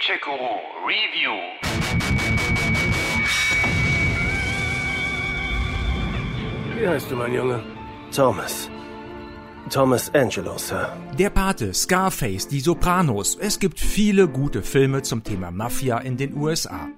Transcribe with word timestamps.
Paycheck-Guru 0.00 0.56
Review. 0.86 1.36
Wie 6.78 6.88
heißt 6.88 7.10
du, 7.10 7.16
mein 7.16 7.34
Junge? 7.34 7.62
Thomas. 8.14 8.70
Thomas 9.68 10.10
Angelo, 10.14 10.56
Sir. 10.56 10.96
Der 11.18 11.28
Pate, 11.28 11.74
Scarface, 11.74 12.48
Die 12.48 12.60
Sopranos. 12.60 13.36
Es 13.38 13.58
gibt 13.58 13.78
viele 13.78 14.26
gute 14.26 14.62
Filme 14.62 15.02
zum 15.02 15.22
Thema 15.22 15.50
Mafia 15.50 15.98
in 15.98 16.16
den 16.16 16.34
USA. 16.34 16.88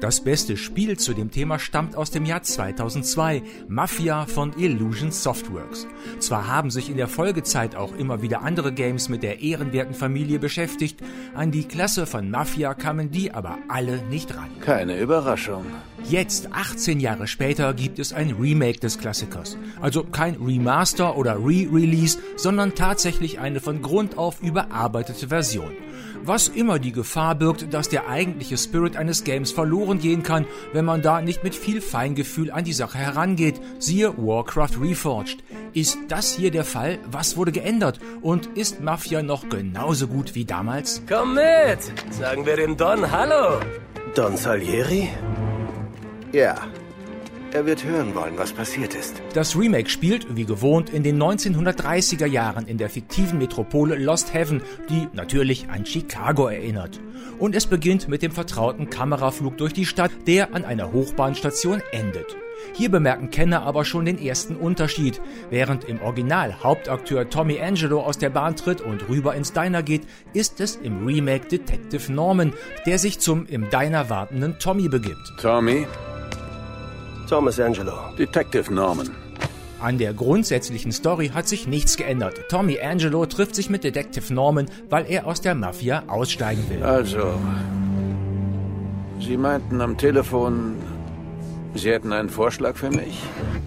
Das 0.00 0.20
beste 0.20 0.58
Spiel 0.58 0.98
zu 0.98 1.14
dem 1.14 1.30
Thema 1.30 1.58
stammt 1.58 1.96
aus 1.96 2.10
dem 2.10 2.26
Jahr 2.26 2.42
2002, 2.42 3.42
Mafia 3.66 4.26
von 4.26 4.52
Illusion 4.58 5.10
Softworks. 5.10 5.86
Zwar 6.18 6.48
haben 6.48 6.70
sich 6.70 6.90
in 6.90 6.98
der 6.98 7.08
Folgezeit 7.08 7.74
auch 7.76 7.96
immer 7.96 8.20
wieder 8.20 8.42
andere 8.42 8.72
Games 8.72 9.08
mit 9.08 9.22
der 9.22 9.40
ehrenwerten 9.40 9.94
Familie 9.94 10.38
beschäftigt, 10.38 11.00
an 11.34 11.50
die 11.50 11.64
Klasse 11.64 12.06
von 12.06 12.30
Mafia 12.30 12.74
kamen 12.74 13.10
die 13.10 13.32
aber 13.32 13.58
alle 13.68 14.02
nicht 14.10 14.36
ran. 14.36 14.50
Keine 14.60 15.00
Überraschung. 15.00 15.64
Jetzt, 16.08 16.50
18 16.52 17.00
Jahre 17.00 17.26
später, 17.26 17.74
gibt 17.74 17.98
es 17.98 18.12
ein 18.12 18.30
Remake 18.30 18.78
des 18.78 18.96
Klassikers. 18.96 19.58
Also 19.80 20.04
kein 20.04 20.36
Remaster 20.36 21.16
oder 21.16 21.34
Re-Release, 21.34 22.18
sondern 22.36 22.76
tatsächlich 22.76 23.40
eine 23.40 23.58
von 23.58 23.82
Grund 23.82 24.16
auf 24.16 24.40
überarbeitete 24.40 25.26
Version. 25.28 25.72
Was 26.22 26.46
immer 26.46 26.78
die 26.78 26.92
Gefahr 26.92 27.34
birgt, 27.34 27.74
dass 27.74 27.88
der 27.88 28.08
eigentliche 28.08 28.56
Spirit 28.56 28.96
eines 28.96 29.24
Games 29.24 29.50
verloren 29.50 29.98
gehen 29.98 30.22
kann, 30.22 30.46
wenn 30.72 30.84
man 30.84 31.02
da 31.02 31.20
nicht 31.20 31.42
mit 31.42 31.56
viel 31.56 31.80
Feingefühl 31.80 32.52
an 32.52 32.62
die 32.62 32.72
Sache 32.72 32.98
herangeht. 32.98 33.60
Siehe 33.80 34.16
Warcraft 34.16 34.80
Reforged. 34.80 35.42
Ist 35.72 35.98
das 36.06 36.32
hier 36.36 36.52
der 36.52 36.64
Fall? 36.64 37.00
Was 37.10 37.36
wurde 37.36 37.50
geändert? 37.50 37.98
Und 38.22 38.46
ist 38.54 38.80
Mafia 38.80 39.22
noch 39.22 39.48
genauso 39.48 40.06
gut 40.06 40.36
wie 40.36 40.44
damals? 40.44 41.02
Komm 41.08 41.34
mit! 41.34 42.12
Sagen 42.12 42.46
wir 42.46 42.54
dem 42.54 42.76
Don 42.76 43.10
Hallo! 43.10 43.60
Don 44.14 44.36
Salieri? 44.36 45.10
Ja. 46.36 46.54
Er 47.54 47.64
wird 47.64 47.82
hören 47.82 48.14
wollen, 48.14 48.36
was 48.36 48.52
passiert 48.52 48.94
ist. 48.94 49.22
Das 49.32 49.56
Remake 49.56 49.88
spielt, 49.88 50.36
wie 50.36 50.44
gewohnt, 50.44 50.90
in 50.90 51.02
den 51.02 51.16
1930er 51.18 52.26
Jahren 52.26 52.66
in 52.66 52.76
der 52.76 52.90
fiktiven 52.90 53.38
Metropole 53.38 53.96
Lost 53.96 54.34
Heaven, 54.34 54.60
die 54.90 55.08
natürlich 55.14 55.70
an 55.70 55.86
Chicago 55.86 56.48
erinnert. 56.48 57.00
Und 57.38 57.54
es 57.54 57.66
beginnt 57.66 58.08
mit 58.08 58.20
dem 58.20 58.32
vertrauten 58.32 58.90
Kameraflug 58.90 59.56
durch 59.56 59.72
die 59.72 59.86
Stadt, 59.86 60.10
der 60.26 60.54
an 60.54 60.66
einer 60.66 60.92
Hochbahnstation 60.92 61.80
endet. 61.90 62.36
Hier 62.74 62.90
bemerken 62.90 63.30
Kenner 63.30 63.62
aber 63.62 63.86
schon 63.86 64.04
den 64.04 64.18
ersten 64.18 64.56
Unterschied. 64.56 65.22
Während 65.48 65.84
im 65.84 66.02
Original 66.02 66.62
Hauptakteur 66.62 67.30
Tommy 67.30 67.60
Angelo 67.60 68.02
aus 68.02 68.18
der 68.18 68.28
Bahn 68.28 68.56
tritt 68.56 68.82
und 68.82 69.08
rüber 69.08 69.34
ins 69.34 69.54
Diner 69.54 69.82
geht, 69.82 70.02
ist 70.34 70.60
es 70.60 70.76
im 70.76 71.06
Remake 71.06 71.48
Detective 71.48 72.12
Norman, 72.12 72.52
der 72.84 72.98
sich 72.98 73.20
zum 73.20 73.46
im 73.46 73.70
Diner 73.70 74.10
wartenden 74.10 74.58
Tommy 74.58 74.88
begibt. 74.88 75.32
Tommy, 75.40 75.86
Thomas 77.26 77.58
Angelo. 77.60 77.92
Detective 78.18 78.72
Norman. 78.72 79.10
An 79.80 79.98
der 79.98 80.14
grundsätzlichen 80.14 80.90
Story 80.92 81.28
hat 81.34 81.46
sich 81.48 81.66
nichts 81.66 81.96
geändert. 81.96 82.40
Tommy 82.48 82.80
Angelo 82.80 83.26
trifft 83.26 83.54
sich 83.54 83.68
mit 83.68 83.84
Detective 83.84 84.32
Norman, 84.32 84.66
weil 84.88 85.04
er 85.08 85.26
aus 85.26 85.40
der 85.42 85.54
Mafia 85.54 86.02
aussteigen 86.08 86.64
will. 86.70 86.82
Also, 86.82 87.34
Sie 89.20 89.36
meinten 89.36 89.80
am 89.80 89.98
Telefon, 89.98 90.76
Sie 91.74 91.90
hätten 91.90 92.12
einen 92.12 92.30
Vorschlag 92.30 92.76
für 92.76 92.88
mich? 92.90 93.18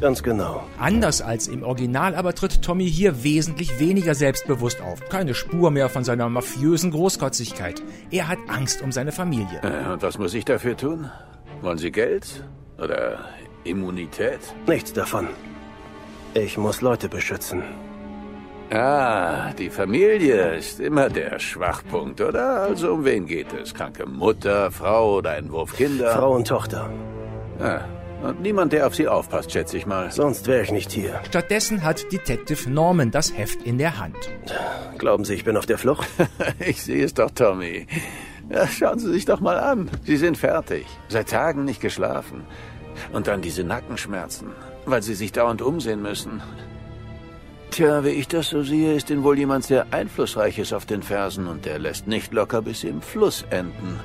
Ganz 0.02 0.24
genau. 0.24 0.64
Anders 0.80 1.22
als 1.22 1.48
im 1.48 1.62
Original 1.62 2.16
aber 2.16 2.34
tritt 2.34 2.62
Tommy 2.64 2.90
hier 2.90 3.24
wesentlich 3.24 3.80
weniger 3.80 4.16
selbstbewusst 4.16 4.82
auf. 4.82 5.08
Keine 5.10 5.36
Spur 5.36 5.70
mehr 5.70 5.90
von 5.90 6.04
seiner 6.04 6.28
mafiösen 6.30 6.90
Großkotzigkeit. 6.90 7.84
Er 8.10 8.28
hat 8.28 8.40
Angst 8.48 8.82
um 8.82 8.92
seine 8.92 9.12
Familie. 9.12 9.62
Äh, 9.62 9.92
Und 9.92 10.02
was 10.02 10.18
muss 10.18 10.34
ich 10.34 10.46
dafür 10.46 10.76
tun? 10.76 11.12
Wollen 11.62 11.78
Sie 11.78 11.92
Geld? 11.92 12.44
Oder 12.80 13.20
Immunität? 13.64 14.40
Nichts 14.68 14.94
davon. 14.94 15.28
Ich 16.34 16.58
muss 16.58 16.82
Leute 16.82 17.10
beschützen. 17.10 17.64
Ah, 18.72 19.52
die 19.54 19.70
Familie 19.72 20.56
ist 20.56 20.80
immer 20.80 21.10
der 21.10 21.40
Schwachpunkt, 21.40 22.22
oder? 22.22 22.62
Also 22.62 22.94
um 22.94 23.04
wen 23.04 23.26
geht 23.26 23.52
es? 23.54 23.74
Kranke 23.74 24.06
Mutter, 24.06 24.70
Frau 24.70 25.18
oder 25.18 25.32
ein 25.32 25.52
Wurf 25.52 25.76
Kinder? 25.76 26.12
Frau 26.12 26.36
und 26.36 26.48
Tochter. 26.48 26.90
Ah, 27.60 27.82
und 28.22 28.42
niemand, 28.42 28.74
der 28.74 28.86
auf 28.86 28.96
Sie 28.96 29.08
aufpasst, 29.08 29.52
schätze 29.52 29.78
ich 29.78 29.88
mal. 29.88 30.12
Sonst 30.12 30.46
wäre 30.46 30.62
ich 30.62 30.72
nicht 30.72 30.92
hier. 30.92 31.20
Stattdessen 31.28 31.84
hat 31.84 32.12
Detective 32.12 32.70
Norman 32.70 33.10
das 33.10 33.36
Heft 33.36 33.64
in 33.64 33.80
der 33.80 33.98
Hand. 33.98 34.18
Glauben 35.00 35.26
Sie, 35.26 35.34
ich 35.34 35.46
bin 35.46 35.58
auf 35.58 35.66
der 35.66 35.78
Flucht? 35.78 36.08
Ich 36.60 36.84
sehe 36.84 37.04
es 37.06 37.14
doch, 37.14 37.32
Tommy. 37.32 37.88
Ja, 38.50 38.68
schauen 38.68 39.00
Sie 39.00 39.12
sich 39.12 39.26
doch 39.26 39.40
mal 39.40 39.58
an. 39.60 39.90
Sie 40.04 40.18
sind 40.18 40.38
fertig. 40.38 40.86
Seit 41.08 41.30
Tagen 41.30 41.66
nicht 41.66 41.82
geschlafen. 41.82 42.44
Und 43.12 43.28
dann 43.28 43.42
diese 43.42 43.64
Nackenschmerzen, 43.64 44.52
weil 44.86 45.02
Sie 45.02 45.16
sich 45.16 45.32
dauernd 45.32 45.62
umsehen 45.62 46.02
müssen. 46.02 46.42
Tja, 47.72 48.04
wie 48.04 48.10
ich 48.10 48.28
das 48.28 48.50
so 48.50 48.64
sehe, 48.64 48.96
ist 48.96 49.10
Ihnen 49.10 49.24
wohl 49.24 49.38
jemand 49.38 49.64
sehr 49.64 49.86
Einflussreiches 49.92 50.74
auf 50.74 50.86
den 50.86 51.04
Fersen 51.04 51.48
und 51.48 51.66
der 51.66 51.80
lässt 51.80 52.08
nicht 52.08 52.34
locker, 52.34 52.62
bis 52.62 52.82
Sie 52.82 52.88
im 52.88 53.02
Fluss 53.02 53.46
enden. 53.52 54.00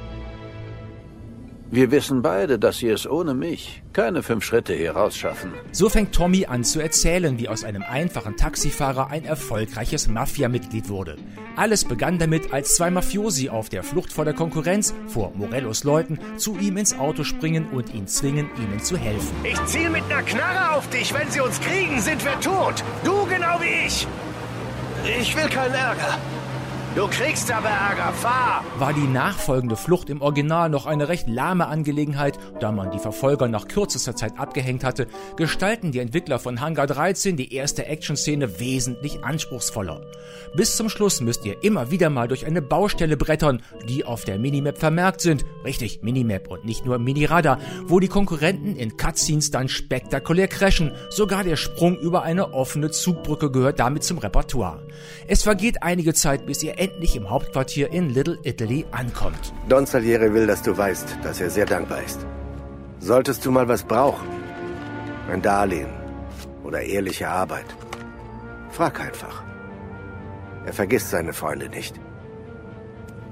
Wir 1.71 1.91
wissen 1.91 2.23
beide, 2.23 2.59
dass 2.59 2.79
Sie 2.79 2.89
es 2.89 3.09
ohne 3.09 3.35
mich 3.35 3.83
keine 3.93 4.23
fünf 4.23 4.45
Schritte 4.45 4.75
hier 4.75 4.93
rausschaffen. 4.93 5.53
So 5.73 5.89
fängt 5.89 6.15
Tommy 6.15 6.47
an 6.47 6.63
zu 6.63 6.81
erzählen, 6.81 7.39
wie 7.39 7.49
aus 7.49 7.65
einem 7.65 7.83
einfachen 7.83 8.37
Taxifahrer 8.37 9.11
ein 9.11 9.25
erfolgreiches 9.25 10.07
Mafia-Mitglied 10.09 10.89
wurde. 10.89 11.17
Alles 11.57 11.85
begann 11.85 12.19
damit, 12.19 12.53
als 12.53 12.77
zwei 12.77 12.91
Mafiosi 12.91 13.49
auf 13.49 13.69
der 13.69 13.83
Flucht 13.83 14.13
vor 14.13 14.25
der 14.25 14.35
Konkurrenz, 14.35 14.95
vor 15.07 15.33
Morellos 15.35 15.85
Leuten, 15.85 16.19
zu 16.37 16.57
ihm 16.59 16.77
ins 16.77 16.99
Auto 16.99 17.25
springen 17.25 17.67
und 17.71 17.95
ihn 17.95 18.07
zwingen, 18.07 18.51
ihnen 18.57 18.81
zu 18.81 18.97
helfen. 18.97 19.35
Ich 19.43 19.65
ziel 19.65 19.91
mit 19.91 20.05
einer 20.05 20.23
Knarre 20.23 20.77
auf 20.77 20.89
dich. 20.91 21.15
Wenn 21.15 21.31
sie 21.31 21.41
uns 21.41 21.61
kriegen, 21.61 22.01
sind 22.01 22.25
wir 22.25 22.39
tot. 22.41 22.85
Du 23.05 23.27
genau 23.27 23.61
wie 23.61 23.87
ich. 23.87 24.07
Ich 25.19 25.37
will 25.37 25.49
keinen 25.49 25.75
Ärger. 25.75 26.19
Du 26.97 27.09
kriegst 27.09 27.51
aber 27.51 27.71
Ärger. 27.71 28.13
Fahr. 28.13 28.65
War 28.79 28.93
die 28.93 29.09
nachfolgende 29.09 29.75
Flucht 29.75 30.11
im 30.11 30.23
Original 30.23 30.69
noch 30.69 30.87
eine 30.87 31.09
recht 31.09 31.29
lahme 31.29 31.67
Angelegenheit, 31.67 32.39
da 32.61 32.71
man 32.71 32.93
die 32.93 33.01
Verfolger 33.01 33.49
nach 33.49 33.67
kürzester 33.67 34.15
Zeit 34.15 34.39
abgehängt 34.39 34.85
hatte, 34.85 35.09
gestalten 35.37 35.91
die 35.91 35.99
Entwickler 35.99 36.39
von 36.39 36.61
Hangar 36.61 36.87
13 36.87 37.37
die 37.37 37.53
erste 37.53 37.87
Action-Szene 37.87 38.61
wesentlich 38.61 39.25
anspruchsvoller. 39.25 40.03
Bis 40.55 40.77
zum 40.77 40.89
Schluss 40.89 41.21
müsst 41.21 41.45
ihr 41.45 41.65
immer 41.65 41.91
wieder 41.91 42.11
mal 42.11 42.29
durch 42.29 42.47
eine 42.47 42.63
Baustelle 42.63 43.17
brettern, 43.17 43.61
die 43.89 44.05
auf 44.05 44.25
der 44.25 44.39
Minimap 44.39 44.79
vermerkt 44.79 45.21
sind. 45.21 45.45
Richtig, 45.65 46.03
Minimap 46.03 46.49
und 46.49 46.65
nicht 46.65 46.87
nur 46.87 46.99
Miniradar, 47.01 47.59
wo 47.87 47.99
die 47.99 48.07
Konkurrenten 48.07 48.77
in 48.77 48.97
Cutscenes 48.97 49.51
dann 49.51 49.69
spektakulär 49.69 50.47
crashen. 50.47 50.93
Sogar 51.11 51.43
der 51.43 51.57
Sprung 51.57 51.99
über 51.99 52.23
eine 52.23 52.55
offene 52.55 52.93
Zugbrücke 52.93 53.51
gehört 53.51 53.81
damit 53.81 54.05
zum 54.05 54.19
Repertoire. 54.19 54.87
Es 55.27 55.43
vergeht 55.43 55.83
einige 55.83 56.15
Zeit, 56.15 56.47
bis 56.47 56.63
ihr 56.63 56.84
endlich 56.85 57.17
im 57.17 57.31
Hauptquartier 57.31 57.91
in 57.93 58.11
Little 58.11 58.39
Italy 58.43 58.85
ankommt. 58.91 59.55
Don 59.71 59.87
Salieri 59.87 60.35
will, 60.35 60.47
dass 60.47 60.63
du 60.63 60.77
weißt, 60.77 61.19
dass 61.23 61.41
er 61.41 61.49
sehr 61.49 61.65
dankbar 61.65 62.03
ist. 62.03 62.27
Solltest 62.99 63.45
du 63.47 63.51
mal 63.51 63.67
was 63.69 63.83
brauchen, 63.83 64.29
ein 65.31 65.41
Darlehen 65.41 65.89
oder 66.63 66.83
ehrliche 66.83 67.29
Arbeit, 67.29 67.65
frag 68.71 69.01
einfach. 69.01 69.43
Er 70.67 70.75
vergisst 70.75 71.11
seine 71.11 71.33
Freunde 71.33 71.69
nicht. 71.71 71.99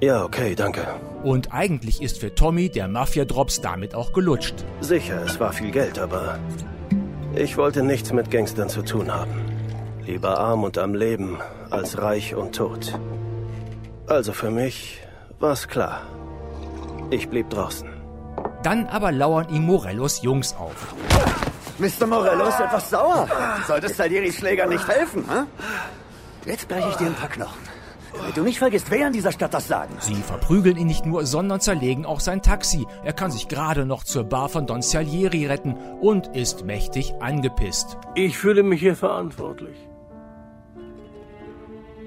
Ja, 0.01 0.25
okay, 0.25 0.55
danke. 0.55 0.87
Und 1.23 1.53
eigentlich 1.53 2.03
ist 2.03 2.19
für 2.19 2.34
Tommy 2.34 2.71
der 2.71 2.89
Mafia-Drops 2.89 3.61
damit 3.61 3.95
auch 3.95 4.13
gelutscht. 4.13 4.65
Sicher, 4.81 5.23
es 5.27 5.39
war 5.39 5.53
viel 5.53 5.71
Geld, 5.71 5.99
aber 5.99 6.39
ich 7.34 7.57
wollte 7.57 7.83
nichts 7.83 8.13
mit 8.13 8.31
Gangstern 8.31 8.69
zu 8.69 8.83
tun 8.83 9.15
haben. 9.15 9.33
Lieber 10.05 10.39
arm 10.39 10.65
und 10.65 10.79
am 10.79 10.95
Leben 10.95 11.39
als 11.71 12.01
reich 12.01 12.34
und 12.34 12.57
tot. 12.57 12.99
Also 14.07 14.33
für 14.33 14.51
mich 14.51 15.01
war's 15.39 15.69
klar. 15.69 16.03
Ich 17.11 17.28
blieb 17.28 17.51
draußen. 17.51 17.89
Dann 18.63 18.87
aber 18.87 19.13
lauern 19.13 19.49
ihm 19.49 19.65
Morellos 19.65 20.22
Jungs 20.22 20.54
auf. 20.54 20.95
Mr. 21.78 22.07
Morello 22.07 22.47
ist 22.49 22.60
etwas 22.60 22.91
sauer. 22.91 23.28
Solltest 23.66 23.97
Salieris 23.97 24.37
Schläger 24.37 24.66
nicht 24.66 24.87
helfen, 24.87 25.25
hm? 25.28 25.47
Jetzt 26.47 26.69
breche 26.69 26.89
ich 26.91 26.97
dir 26.97 27.07
ein 27.07 27.15
paar 27.15 27.28
Knochen. 27.28 27.59
Damit 28.15 28.37
du 28.37 28.43
nicht 28.43 28.59
vergisst, 28.59 28.91
wer 28.91 29.07
in 29.07 29.13
dieser 29.13 29.33
Stadt 29.33 29.54
das 29.54 29.69
Sagen. 29.69 29.95
Sie 30.01 30.15
verprügeln 30.15 30.77
ihn 30.77 30.87
nicht 30.87 31.07
nur, 31.07 31.25
sondern 31.25 31.60
zerlegen 31.60 32.05
auch 32.05 32.21
sein 32.21 32.43
Taxi. 32.43 32.87
Er 33.05 33.15
kann 33.15 33.31
sich 33.31 33.48
gerade 33.48 33.87
noch 33.87 34.05
zur 34.05 34.25
Bar 34.25 34.48
von 34.48 34.66
Don 34.66 34.83
Salieri 34.83 35.47
retten 35.47 35.77
und 36.01 36.28
ist 36.37 36.65
mächtig 36.65 37.15
angepisst. 37.21 37.97
Ich 38.15 38.37
fühle 38.37 38.63
mich 38.63 38.81
hier 38.81 38.97
verantwortlich. 38.97 39.77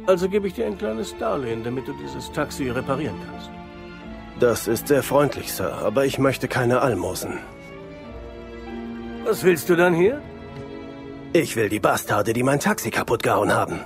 Also 0.07 0.29
gebe 0.29 0.47
ich 0.47 0.53
dir 0.53 0.67
ein 0.67 0.77
kleines 0.77 1.17
Darlehen, 1.17 1.63
damit 1.63 1.87
du 1.87 1.93
dieses 1.93 2.31
Taxi 2.31 2.69
reparieren 2.69 3.15
kannst. 3.29 3.49
Das 4.39 4.67
ist 4.67 4.87
sehr 4.87 5.01
freundlich, 5.01 5.53
Sir, 5.53 5.73
aber 5.73 6.05
ich 6.05 6.19
möchte 6.19 6.47
keine 6.47 6.81
Almosen. 6.81 7.39
Was 9.23 9.43
willst 9.43 9.69
du 9.69 9.75
dann 9.75 9.93
hier? 9.93 10.21
Ich 11.33 11.55
will 11.55 11.69
die 11.69 11.79
Bastarde, 11.79 12.33
die 12.33 12.43
mein 12.43 12.59
Taxi 12.59 12.91
kaputt 12.91 13.23
gehauen 13.23 13.53
haben. 13.53 13.79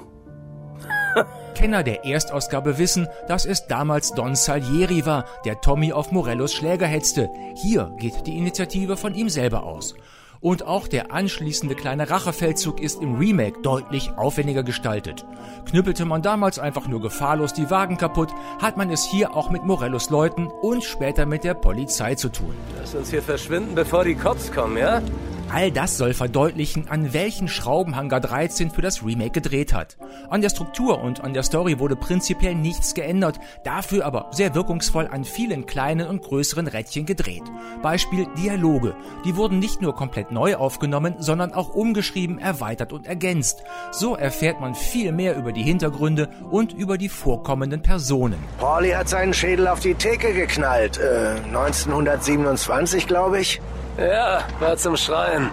Kenner 1.56 1.83
der 1.83 2.06
Erstausgabe 2.06 2.77
wissen, 2.77 3.07
dass 3.27 3.45
es 3.45 3.68
damals 3.68 4.13
Don 4.13 4.36
Salieri 4.36 5.06
war, 5.06 5.25
der 5.45 5.62
Tommy 5.62 5.94
auf 5.94 6.12
Morellos 6.12 6.54
Schläger 6.54 6.88
hetzte. 6.88 7.30
Hier 7.56 7.94
geht 7.98 8.27
die 8.27 8.38
Initiative 8.38 8.98
von 8.98 9.13
ihm 9.13 9.30
selber 9.30 9.63
aus. 9.63 9.95
Und 10.42 10.66
auch 10.66 10.88
der 10.88 11.12
anschließende 11.12 11.76
kleine 11.76 12.10
Rachefeldzug 12.10 12.82
ist 12.82 13.02
im 13.02 13.16
Remake 13.16 13.62
deutlich 13.62 14.12
aufwendiger 14.16 14.64
gestaltet. 14.64 15.26
Knüppelte 15.66 16.06
man 16.06 16.22
damals 16.22 16.60
einfach 16.60 16.88
nur 16.88 17.02
gefahrlos 17.02 17.54
die 17.54 17.70
Wagen 17.70 17.98
kaputt, 17.98 18.30
hat 18.62 18.78
man 18.78 18.90
es 18.90 19.04
hier 19.04 19.36
auch 19.36 19.50
mit 19.50 19.66
Morellos 19.66 20.10
Leuten 20.10 20.48
und 20.48 20.84
später 20.84 21.26
mit 21.26 21.44
der 21.44 21.56
Polizei 21.56 22.16
zu 22.16 22.30
tun. 22.30 22.56
Lass 22.80 22.96
uns 22.96 23.10
hier 23.10 23.22
verschwinden, 23.22 23.76
bevor 23.76 24.06
die 24.06 24.16
Cops 24.16 24.52
kommen, 24.52 24.78
ja? 24.78 25.02
All 25.51 25.72
das 25.72 25.98
soll 25.98 26.13
verdeutlichen, 26.13 26.90
an 26.90 27.12
welchen 27.12 27.48
Schrauben 27.48 27.96
Hangar 27.96 28.19
13 28.19 28.69
für 28.69 28.84
das 28.84 29.04
Remake 29.04 29.31
gedreht 29.31 29.74
hat. 29.74 29.98
An 30.30 30.42
der 30.42 30.50
Struktur 30.50 31.01
und 31.01 31.22
an 31.22 31.34
der 31.34 31.42
Story 31.42 31.80
wurde 31.80 31.96
prinzipiell 31.96 32.54
nichts 32.54 32.94
geändert, 32.94 33.40
dafür 33.63 34.06
aber 34.06 34.28
sehr 34.31 34.54
wirkungsvoll 34.54 35.07
an 35.07 35.24
vielen 35.24 35.66
kleinen 35.66 36.07
und 36.07 36.22
größeren 36.22 36.68
Rädchen 36.68 37.07
gedreht. 37.07 37.42
Beispiel 37.81 38.28
Dialoge. 38.38 38.96
Die 39.25 39.36
wurden 39.36 39.57
nicht 39.57 39.81
nur 39.81 39.96
komplett 39.96 40.31
neu 40.31 40.56
aufgenommen, 40.56 41.16
sondern 41.18 41.52
auch 41.54 41.74
umgeschrieben, 41.74 42.38
erweitert 42.38 42.94
und 42.94 43.07
ergänzt. 43.07 43.63
So 43.92 44.16
erfährt 44.16 44.62
man 44.62 44.75
viel 44.75 45.12
mehr 45.12 45.36
über 45.36 45.52
die 45.52 45.63
Hintergründe 45.63 46.30
und 46.52 46.74
über 46.74 47.00
die 47.00 47.10
vorkommenden 47.10 47.81
Personen. 47.81 48.38
Pauli 48.60 48.92
hat 48.92 49.10
seinen 49.10 49.34
Schädel 49.34 49.68
auf 49.68 49.80
die 49.80 49.95
Theke 49.95 50.31
geknallt. 50.34 51.00
Äh, 51.00 51.40
1927, 51.48 53.07
glaube 53.07 53.40
ich. 53.40 53.60
Ja, 54.00 54.48
war 54.60 54.78
zum 54.78 54.96
Schreien. 54.96 55.50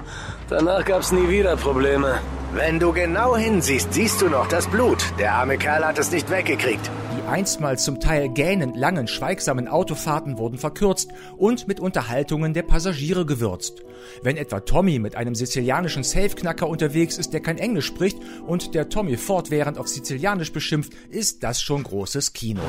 Danach 0.49 0.85
gab's 0.85 1.11
nie 1.11 1.29
wieder 1.29 1.57
Probleme. 1.57 2.21
Wenn 2.55 2.79
du 2.79 2.93
genau 2.93 3.37
hinsiehst, 3.37 3.93
siehst 3.93 4.23
du 4.23 4.29
noch 4.29 4.47
das 4.47 4.69
Blut. 4.69 4.99
Der 5.19 5.35
arme 5.35 5.59
Kerl 5.59 5.85
hat 5.85 5.99
es 5.99 6.13
nicht 6.13 6.31
weggekriegt. 6.31 6.89
Die 7.17 7.29
einstmals 7.29 7.85
zum 7.85 7.99
Teil 7.99 8.29
gähnend 8.29 8.77
langen, 8.77 9.09
schweigsamen 9.09 9.67
Autofahrten 9.67 10.39
wurden 10.39 10.59
verkürzt 10.59 11.11
und 11.37 11.67
mit 11.67 11.81
Unterhaltungen 11.81 12.55
der 12.55 12.63
Passagiere 12.63 13.27
gewürzt. 13.27 13.83
Wenn 14.23 14.37
etwa 14.37 14.61
Tommy 14.61 15.01
mit 15.01 15.17
einem 15.17 15.35
sizilianischen 15.35 16.05
Safeknacker 16.05 16.69
unterwegs 16.69 17.19
ist, 17.19 17.33
der 17.33 17.41
kein 17.41 17.59
Englisch 17.59 17.87
spricht 17.87 18.19
und 18.47 18.77
der 18.77 18.89
Tommy 18.89 19.17
fortwährend 19.17 19.77
auf 19.77 19.89
Sizilianisch 19.89 20.53
beschimpft, 20.53 20.93
ist 21.11 21.43
das 21.43 21.61
schon 21.61 21.83
großes 21.83 22.33
Kino. 22.33 22.61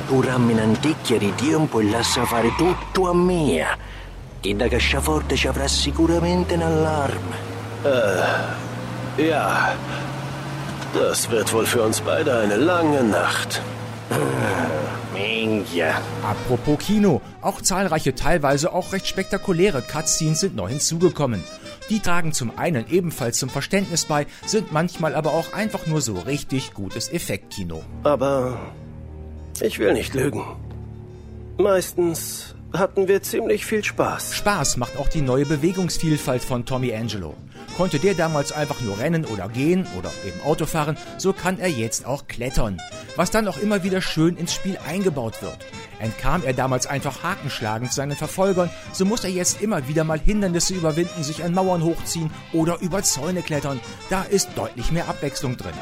Rammi 4.42 4.52
un'anticchia 4.52 4.56
di 4.56 4.56
tempo 4.56 4.74
lascia 4.74 5.00
fare 5.00 5.26
tutto 5.26 5.34
a 5.34 5.34
me. 5.34 5.34
Che 5.34 5.34
da 5.34 5.34
casciaforte 5.34 5.36
ci 5.36 5.48
avrà 5.48 5.68
sicuramente 5.68 6.54
un 6.54 6.62
allarme. 6.62 7.36
Ja, 9.16 9.74
das 10.92 11.28
wird 11.28 11.52
wohl 11.52 11.66
für 11.66 11.82
uns 11.82 12.00
beide 12.00 12.38
eine 12.38 12.56
lange 12.56 13.02
Nacht. 13.02 13.60
Minchia. 15.12 16.00
Apropos 16.22 16.78
Kino, 16.78 17.20
auch 17.42 17.60
zahlreiche, 17.60 18.14
teilweise 18.14 18.72
auch 18.72 18.92
recht 18.92 19.06
spektakuläre 19.06 19.82
Cutscenes 19.82 20.40
sind 20.40 20.54
neu 20.54 20.68
hinzugekommen. 20.68 21.42
Die 21.90 22.00
tragen 22.00 22.32
zum 22.32 22.56
einen 22.56 22.86
ebenfalls 22.88 23.38
zum 23.38 23.48
Verständnis 23.48 24.04
bei, 24.04 24.26
sind 24.46 24.72
manchmal 24.72 25.14
aber 25.14 25.32
auch 25.32 25.52
einfach 25.52 25.86
nur 25.86 26.00
so 26.00 26.14
richtig 26.14 26.74
gutes 26.74 27.08
Effektkino. 27.08 27.82
Aber 28.04 28.58
ich 29.60 29.78
will 29.78 29.94
nicht 29.94 30.14
lügen. 30.14 30.44
Meistens 31.58 32.54
hatten 32.72 33.08
wir 33.08 33.22
ziemlich 33.22 33.64
viel 33.64 33.84
Spaß. 33.84 34.34
Spaß 34.34 34.76
macht 34.76 34.96
auch 34.96 35.08
die 35.08 35.22
neue 35.22 35.46
Bewegungsvielfalt 35.46 36.42
von 36.44 36.64
Tommy 36.64 36.94
Angelo. 36.94 37.34
Konnte 37.76 37.98
der 37.98 38.14
damals 38.14 38.52
einfach 38.52 38.80
nur 38.80 38.98
rennen 38.98 39.24
oder 39.24 39.48
gehen 39.48 39.86
oder 39.98 40.10
eben 40.26 40.40
Auto 40.42 40.66
fahren, 40.66 40.96
so 41.16 41.32
kann 41.32 41.58
er 41.58 41.68
jetzt 41.68 42.06
auch 42.06 42.26
klettern. 42.26 42.80
Was 43.18 43.32
dann 43.32 43.48
auch 43.48 43.58
immer 43.58 43.82
wieder 43.82 44.00
schön 44.00 44.36
ins 44.36 44.54
Spiel 44.54 44.78
eingebaut 44.86 45.42
wird. 45.42 45.58
Entkam 45.98 46.44
er 46.44 46.52
damals 46.52 46.86
einfach 46.86 47.24
hakenschlagend 47.24 47.92
seinen 47.92 48.16
Verfolgern, 48.16 48.70
so 48.92 49.04
muss 49.04 49.24
er 49.24 49.30
jetzt 49.30 49.60
immer 49.60 49.88
wieder 49.88 50.04
mal 50.04 50.20
Hindernisse 50.20 50.74
überwinden, 50.74 51.24
sich 51.24 51.42
an 51.42 51.52
Mauern 51.52 51.82
hochziehen 51.82 52.30
oder 52.52 52.78
über 52.78 53.02
Zäune 53.02 53.42
klettern. 53.42 53.80
Da 54.08 54.22
ist 54.22 54.50
deutlich 54.54 54.92
mehr 54.92 55.08
Abwechslung 55.08 55.56
drin. 55.56 55.72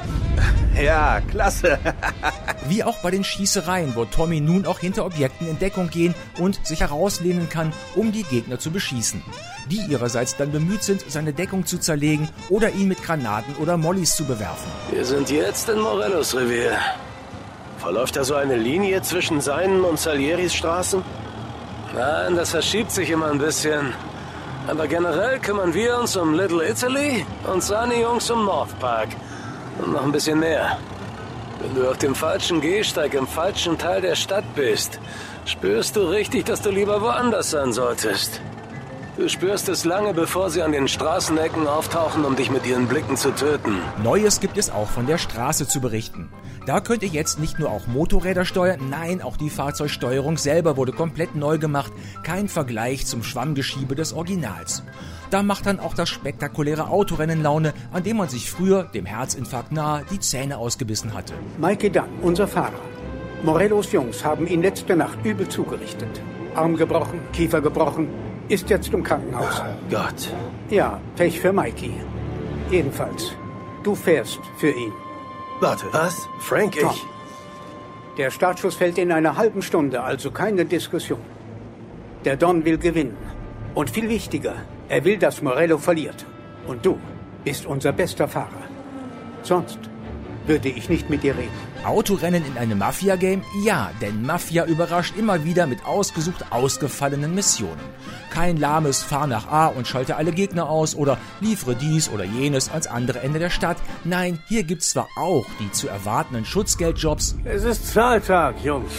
Ja, 0.83 1.21
klasse. 1.21 1.79
Wie 2.71 2.83
auch 2.83 2.97
bei 3.01 3.11
den 3.11 3.23
Schießereien, 3.23 3.95
wo 3.97 4.07
Tommy 4.07 4.41
nun 4.41 4.65
auch 4.65 4.79
hinter 4.79 5.05
Objekten 5.05 5.47
in 5.47 5.59
Deckung 5.59 5.91
gehen 5.91 6.15
und 6.39 6.67
sich 6.67 6.81
herauslehnen 6.81 7.51
kann, 7.51 7.75
um 7.95 8.13
die 8.13 8.23
Gegner 8.23 8.59
zu 8.59 8.71
beschießen. 8.71 9.23
Die 9.71 9.83
ihrerseits 9.91 10.39
dann 10.39 10.53
bemüht 10.53 10.83
sind, 10.83 11.05
seine 11.07 11.35
Deckung 11.35 11.67
zu 11.67 11.77
zerlegen 11.77 12.31
oder 12.49 12.71
ihn 12.71 12.89
mit 12.89 13.03
Granaten 13.03 13.55
oder 13.57 13.77
Mollys 13.77 14.17
zu 14.17 14.25
bewerfen. 14.25 14.71
Wir 14.91 15.05
sind 15.05 15.29
jetzt 15.29 15.69
in 15.69 15.81
Morellos 15.81 16.35
Revier. 16.35 16.79
Verläuft 17.87 18.17
da 18.17 18.25
so 18.25 18.35
eine 18.35 18.57
Linie 18.57 19.01
zwischen 19.03 19.41
seinen 19.41 19.85
und 19.85 19.97
Salieris 19.97 20.53
Straßen? 20.53 21.05
Nein, 21.95 22.35
das 22.35 22.51
verschiebt 22.51 22.91
sich 22.91 23.11
immer 23.11 23.31
ein 23.31 23.39
bisschen. 23.39 23.95
Aber 24.67 24.89
generell 24.89 25.39
kümmern 25.39 25.73
wir 25.73 25.97
uns 26.01 26.17
um 26.17 26.35
Little 26.35 26.69
Italy 26.69 27.25
und 27.45 27.63
seine 27.63 28.01
Jungs 28.01 28.29
um 28.29 28.45
North 28.45 28.77
Park. 28.81 29.11
Und 29.79 29.93
noch 29.93 30.03
ein 30.03 30.11
bisschen 30.11 30.41
mehr. 30.41 30.79
Wenn 31.61 31.77
du 31.77 31.89
auf 31.89 31.99
dem 31.99 32.17
falschen 32.17 32.61
Gehsteig 32.61 33.15
im 33.15 33.29
falschen 33.29 33.79
Teil 33.79 34.01
der 34.01 34.17
Stadt 34.17 34.57
bist, 34.57 34.99
spürst 35.45 35.95
du 35.95 36.01
richtig, 36.11 36.45
dass 36.47 36.63
du 36.63 36.71
lieber 36.71 37.01
woanders 37.01 37.51
sein 37.51 37.73
solltest. 37.73 38.41
Du 39.17 39.31
spürst 39.31 39.71
es 39.71 39.87
lange, 39.87 40.13
bevor 40.13 40.51
sie 40.51 40.61
an 40.61 40.73
den 40.73 40.89
Straßenecken 40.89 41.67
auftauchen, 41.67 42.27
um 42.27 42.37
dich 42.37 42.51
mit 42.51 42.67
ihren 42.67 42.87
Blicken 42.87 43.17
zu 43.17 43.31
töten. 43.31 43.79
Neues 44.05 44.41
gibt 44.41 44.59
es 44.59 44.69
auch 44.69 44.89
von 44.89 45.07
der 45.07 45.17
Straße 45.17 45.67
zu 45.67 45.81
berichten. 45.81 46.29
Da 46.67 46.81
könnt 46.81 47.03
ihr 47.03 47.09
jetzt 47.09 47.39
nicht 47.39 47.59
nur 47.59 47.71
auch 47.71 47.87
Motorräder 47.87 48.45
steuern, 48.45 48.91
nein, 48.91 49.23
auch 49.23 49.39
die 49.39 49.49
Fahrzeugsteuerung 49.49 50.37
selber 50.37 50.77
wurde 50.77 50.93
komplett 50.93 51.35
neu 51.35 51.57
gemacht. 51.57 51.95
Kein 52.25 52.49
Vergleich 52.49 53.07
zum 53.07 53.23
Schwammgeschiebe 53.23 53.95
des 53.95 54.13
Originals. 54.13 54.83
Da 55.31 55.43
macht 55.43 55.65
dann 55.65 55.81
auch 55.81 55.95
das 55.95 56.11
spektakuläre 56.11 56.89
Autorennen 56.89 57.43
Laune, 57.43 57.73
an 57.95 58.03
dem 58.03 58.19
man 58.19 58.29
sich 58.29 58.51
früher, 58.51 58.85
dem 58.85 59.07
Herzinfarkt 59.07 59.73
nahe, 59.73 60.05
die 60.11 60.21
Zähne 60.21 60.59
ausgebissen 60.59 61.15
hatte. 61.15 61.33
Mikey 61.57 61.89
Dunn, 61.89 62.05
unser 62.21 62.47
Fahrer. 62.47 62.81
Morellos 63.43 63.93
Jungs 63.93 64.23
haben 64.23 64.47
ihn 64.47 64.61
letzte 64.61 64.95
Nacht 64.95 65.25
übel 65.25 65.49
zugerichtet. 65.49 66.21
Arm 66.55 66.77
gebrochen, 66.77 67.21
Kiefer 67.33 67.63
gebrochen, 67.63 68.09
ist 68.49 68.71
jetzt 68.71 68.93
im 68.93 69.03
Krankenhaus. 69.03 69.63
Gott. 69.91 70.33
Ja, 70.71 71.01
Pech 71.17 71.41
für 71.41 71.53
Mikey. 71.53 71.95
Jedenfalls, 72.71 73.33
du 73.83 73.95
fährst 73.95 74.41
für 74.59 74.71
ihn. 74.71 74.93
Warte, 75.61 75.87
was? 75.93 76.29
Frank, 76.41 76.79
Tom. 76.79 76.91
ich... 76.91 77.07
Der 78.17 78.31
Startschuss 78.31 78.77
fällt 78.77 78.99
in 78.99 79.13
einer 79.13 79.37
halben 79.37 79.63
Stunde, 79.63 80.03
also 80.03 80.31
keine 80.31 80.65
Diskussion. 80.65 81.21
Der 82.25 82.37
Don 82.37 82.65
will 82.65 82.79
gewinnen. 82.79 83.17
Und 83.75 83.91
viel 83.91 84.09
wichtiger, 84.09 84.55
er 84.89 85.05
will, 85.05 85.19
dass 85.19 85.43
Morello 85.43 85.77
verliert. 85.79 86.25
Und 86.67 86.85
du 86.87 86.99
bist 87.45 87.67
unser 87.67 87.93
bester 87.93 88.27
Fahrer. 88.27 88.65
Sonst 89.43 89.79
würde 90.47 90.69
ich 90.69 90.89
nicht 90.89 91.11
mit 91.11 91.23
dir 91.23 91.37
reden. 91.37 91.66
Autorennen 91.87 92.45
in 92.45 92.59
einem 92.59 92.79
Mafia-Game? 92.79 93.43
Ja, 93.63 93.91
denn 94.01 94.23
Mafia 94.23 94.65
überrascht 94.65 95.15
immer 95.17 95.45
wieder 95.45 95.67
mit 95.67 95.87
ausgesucht 95.87 96.47
ausgefallenen 96.51 97.35
Missionen. 97.35 97.81
Kein 98.31 98.57
lahmes 98.57 99.03
Fahr 99.03 99.27
nach 99.27 99.47
A 99.49 99.69
und 99.69 99.87
schalte 99.87 100.17
alle 100.17 100.33
Gegner 100.33 100.69
aus 100.69 100.95
oder 100.95 101.19
liefere 101.41 101.75
dies 101.75 102.11
oder 102.11 102.25
jenes 102.25 102.69
ans 102.69 102.87
andere 102.87 103.21
Ende 103.21 103.39
der 103.39 103.51
Stadt. 103.51 103.77
Nein, 104.05 104.39
hier 104.49 104.65
gibt's 104.65 104.91
zwar 104.91 105.09
auch 105.17 105.47
die 105.61 105.71
zu 105.73 105.89
erwartenden 105.89 106.45
Schutzgeldjobs, 106.45 107.37
Es 107.45 107.65
ist 107.65 107.93
Zahltag, 107.93 108.57
Jungs. 108.63 108.93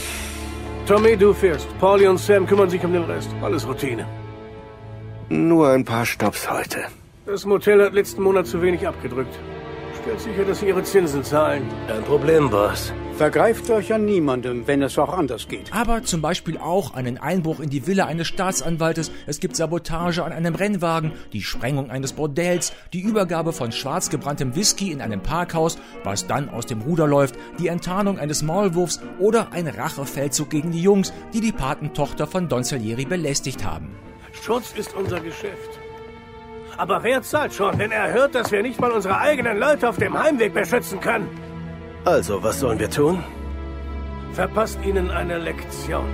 Tommy, 0.87 1.17
du 1.17 1.33
fährst. 1.33 1.67
Pauli 1.79 2.07
und 2.07 2.17
Sam 2.17 2.47
kümmern 2.47 2.69
sich 2.69 2.83
um 2.83 2.93
den 2.93 3.03
Rest. 3.03 3.29
Alles 3.41 3.67
Routine. 3.67 4.07
Nur 5.29 5.69
ein 5.69 5.83
paar 5.83 6.05
Stops 6.05 6.49
heute. 6.49 6.85
Das 7.25 7.45
Motel 7.45 7.83
hat 7.83 7.93
letzten 7.93 8.23
Monat 8.23 8.47
zu 8.47 8.61
wenig 8.61 8.87
abgedrückt. 8.87 9.37
Stellt 10.07 10.21
sicher, 10.21 10.45
dass 10.45 10.59
sie 10.61 10.67
ihre 10.67 10.83
Zinsen 10.83 11.21
zahlen. 11.21 11.63
Kein 11.89 12.01
Problem, 12.03 12.49
Boss. 12.49 12.93
Vergreift 13.17 13.69
euch 13.69 13.91
an 13.91 14.05
niemandem, 14.05 14.65
wenn 14.65 14.81
es 14.81 14.97
auch 14.97 15.11
anders 15.11 15.49
geht. 15.49 15.73
aber 15.73 16.01
zum 16.03 16.21
Beispiel 16.21 16.57
auch 16.57 16.93
einen 16.93 17.17
Einbruch 17.17 17.59
in 17.59 17.69
die 17.69 17.85
Villa 17.87 18.05
eines 18.05 18.27
Staatsanwaltes, 18.27 19.11
es 19.25 19.41
gibt 19.41 19.57
Sabotage 19.57 20.23
an 20.23 20.31
einem 20.31 20.55
Rennwagen, 20.55 21.11
die 21.33 21.41
Sprengung 21.41 21.91
eines 21.91 22.13
Bordells, 22.13 22.71
die 22.93 23.01
Übergabe 23.01 23.51
von 23.51 23.73
schwarz 23.73 24.09
gebranntem 24.09 24.55
Whisky 24.55 24.93
in 24.93 25.01
einem 25.01 25.21
Parkhaus, 25.21 25.77
was 26.05 26.25
dann 26.25 26.47
aus 26.47 26.65
dem 26.65 26.83
Ruder 26.83 27.05
läuft, 27.05 27.35
die 27.59 27.67
Enttarnung 27.67 28.17
eines 28.17 28.43
Maulwurfs 28.43 29.01
oder 29.19 29.51
ein 29.51 29.67
Rachefeldzug 29.67 30.49
gegen 30.49 30.71
die 30.71 30.81
Jungs, 30.81 31.11
die 31.33 31.41
die 31.41 31.51
Patentochter 31.51 32.27
von 32.27 32.47
Don 32.47 32.63
Salieri 32.63 33.03
belästigt 33.03 33.65
haben. 33.65 33.89
Schutz 34.31 34.71
ist 34.77 34.95
unser 34.95 35.19
Geschäft. 35.19 35.81
Aber 36.77 37.03
wer 37.03 37.23
zahlt 37.23 37.53
schon, 37.53 37.77
wenn 37.79 37.91
er 37.91 38.13
hört, 38.13 38.35
dass 38.35 38.51
wir 38.51 38.61
nicht 38.61 38.79
mal 38.79 38.91
unsere 38.91 39.17
eigenen 39.17 39.57
Leute 39.59 39.89
auf 39.89 39.97
dem 39.97 40.17
Heimweg 40.17 40.53
beschützen 40.53 40.99
können? 40.99 41.27
Also, 42.05 42.41
was 42.43 42.59
sollen 42.59 42.79
wir 42.79 42.89
tun? 42.89 43.23
Verpasst 44.33 44.79
ihnen 44.85 45.09
eine 45.09 45.39
Lektion. 45.39 46.05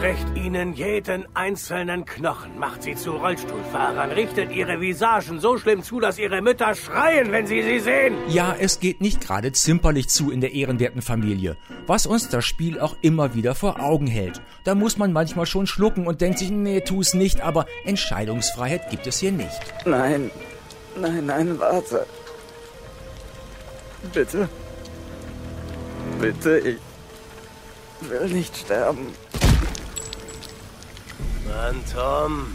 Brecht 0.00 0.34
ihnen 0.34 0.72
jeden 0.72 1.26
einzelnen 1.36 2.06
Knochen, 2.06 2.58
macht 2.58 2.84
sie 2.84 2.94
zu 2.94 3.10
Rollstuhlfahrern, 3.10 4.12
richtet 4.12 4.50
ihre 4.50 4.80
Visagen 4.80 5.40
so 5.40 5.58
schlimm 5.58 5.82
zu, 5.82 6.00
dass 6.00 6.18
ihre 6.18 6.40
Mütter 6.40 6.74
schreien, 6.74 7.32
wenn 7.32 7.46
sie 7.46 7.62
sie 7.62 7.80
sehen. 7.80 8.14
Ja, 8.26 8.56
es 8.58 8.80
geht 8.80 9.02
nicht 9.02 9.20
gerade 9.20 9.52
zimperlich 9.52 10.08
zu 10.08 10.30
in 10.30 10.40
der 10.40 10.54
ehrenwerten 10.54 11.02
Familie, 11.02 11.58
was 11.86 12.06
uns 12.06 12.30
das 12.30 12.46
Spiel 12.46 12.80
auch 12.80 12.96
immer 13.02 13.34
wieder 13.34 13.54
vor 13.54 13.78
Augen 13.78 14.06
hält. 14.06 14.40
Da 14.64 14.74
muss 14.74 14.96
man 14.96 15.12
manchmal 15.12 15.44
schon 15.44 15.66
schlucken 15.66 16.06
und 16.06 16.22
denkt 16.22 16.38
sich, 16.38 16.50
nee, 16.50 16.80
tu's 16.80 17.12
nicht, 17.12 17.42
aber 17.42 17.66
Entscheidungsfreiheit 17.84 18.88
gibt 18.88 19.06
es 19.06 19.20
hier 19.20 19.32
nicht. 19.32 19.60
Nein, 19.84 20.30
nein, 20.98 21.26
nein, 21.26 21.60
warte. 21.60 22.06
Bitte. 24.14 24.48
Bitte, 26.22 26.58
ich 26.60 26.78
will 28.08 28.28
nicht 28.30 28.56
sterben. 28.56 29.08
Mann, 31.50 31.82
Tom. 31.92 32.46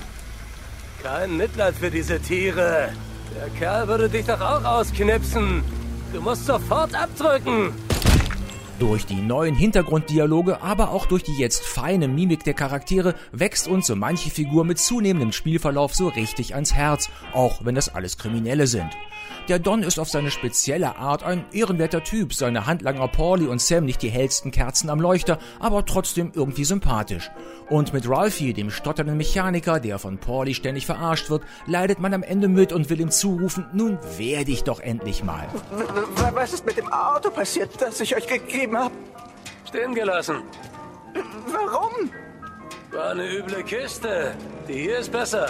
Kein 1.04 1.38
Mitleid 1.38 1.76
für 1.76 1.92
diese 1.92 2.20
Tiere. 2.20 2.90
Der 3.36 3.50
Kerl 3.60 3.88
würde 3.88 4.10
dich 4.10 4.26
doch 4.26 4.40
auch 4.40 4.64
ausknipsen. 4.64 5.64
Du 6.14 6.22
musst 6.22 6.46
sofort 6.46 6.96
abdrücken. 6.96 7.74
Durch 8.80 9.06
die 9.06 9.22
neuen 9.22 9.56
Hintergrunddialoge, 9.56 10.62
aber 10.62 10.90
auch 10.90 11.06
durch 11.06 11.24
die 11.24 11.38
jetzt 11.38 11.66
feine 11.66 12.08
Mimik 12.08 12.44
der 12.44 12.54
Charaktere 12.54 13.16
wächst 13.32 13.68
uns 13.68 13.88
so 13.88 13.96
manche 13.96 14.30
Figur 14.30 14.66
mit 14.66 14.80
zunehmendem 14.80 15.32
Spielverlauf 15.32 15.94
so 15.94 16.08
richtig 16.08 16.56
ans 16.56 16.74
Herz, 16.74 17.10
auch 17.34 17.64
wenn 17.64 17.76
das 17.76 17.94
alles 17.94 18.18
Kriminelle 18.18 18.68
sind. 18.68 18.90
Der 19.48 19.60
Don 19.60 19.84
ist 19.84 20.00
auf 20.00 20.10
seine 20.10 20.32
spezielle 20.32 20.98
Art 20.98 21.22
ein 21.22 21.46
ehrenwerter 21.52 22.04
Typ, 22.04 22.34
seine 22.34 22.66
Handlanger 22.66 23.08
Pauli 23.08 23.46
und 23.46 23.62
Sam 23.62 23.86
nicht 23.86 24.02
die 24.02 24.10
hellsten 24.10 24.50
Kerzen 24.50 24.90
am 24.90 25.00
Leuchter, 25.00 25.38
aber 25.60 25.86
trotzdem 25.86 26.32
irgendwie 26.34 26.66
sympathisch. 26.66 27.30
Und 27.70 27.94
mit 27.94 28.10
Ralphie, 28.10 28.54
dem 28.54 28.72
stotternden 28.72 29.18
Mechaniker, 29.18 29.80
der 29.80 30.00
von 30.00 30.18
Pauli 30.18 30.56
ständig 30.56 30.88
verarscht 30.88 31.30
wird, 31.30 31.44
leidet 31.68 32.00
man 32.00 32.16
am 32.16 32.24
Ende 32.24 32.48
mit 32.48 32.74
und 32.74 32.90
will 32.90 33.00
ihm 33.00 33.12
zurufen, 33.12 33.68
nun 33.72 34.00
wehr 34.18 34.46
dich 34.46 34.64
doch 34.64 34.80
endlich 34.80 35.24
mal. 35.24 35.48
Was 36.34 36.54
ist 36.54 36.66
mit 36.66 36.78
dem 36.78 36.92
Auto 36.92 37.30
passiert, 37.30 37.70
das 37.80 38.00
ich 38.00 38.16
euch 38.16 38.26
gegeben 38.26 38.76
habe? 38.76 38.96
Stehen 39.68 39.94
gelassen. 39.94 40.38
Warum? 41.52 42.10
War 42.92 43.12
eine 43.12 43.30
üble 43.30 43.64
Kiste. 43.64 44.36
Die 44.68 44.74
hier 44.74 45.00
ist 45.00 45.12
besser. 45.12 45.50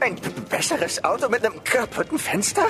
Ein 0.00 0.16
besseres 0.48 1.04
Auto 1.04 1.28
mit 1.28 1.44
einem 1.44 1.62
kaputten 1.64 2.18
Fenster? 2.18 2.64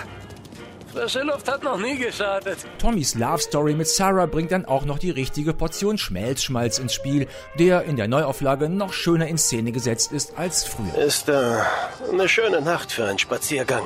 Frische 0.93 1.23
Luft 1.23 1.49
hat 1.49 1.63
noch 1.63 1.79
nie 1.79 1.97
geschadet. 1.97 2.59
Tommys 2.79 3.15
Love 3.15 3.39
Story 3.39 3.75
mit 3.75 3.87
Sarah 3.87 4.27
bringt 4.27 4.51
dann 4.51 4.65
auch 4.65 4.85
noch 4.85 4.99
die 4.99 5.11
richtige 5.11 5.55
Portion 5.55 5.99
Schmelzschmalz 5.99 6.79
ins 6.79 6.95
Spiel, 6.95 7.29
der 7.59 7.85
in 7.85 7.95
der 7.97 8.09
Neuauflage 8.09 8.69
noch 8.69 8.93
schöner 8.93 9.29
in 9.29 9.39
Szene 9.39 9.71
gesetzt 9.71 10.11
ist 10.11 10.37
als 10.37 10.65
früher. 10.65 10.95
Ist 10.97 11.29
äh, 11.29 11.61
eine 12.11 12.29
schöne 12.29 12.61
Nacht 12.61 12.91
für 12.91 13.05
einen 13.05 13.19
Spaziergang. 13.19 13.85